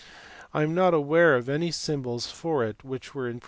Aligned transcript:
I 0.51 0.63
am 0.63 0.73
not 0.73 0.95
aware 0.95 1.35
of 1.35 1.47
any 1.47 1.69
symbols 1.69 2.25
for 2.31 2.63
it 2.65 2.83
which 2.83 3.13
were 3.13 3.29
in. 3.29 3.39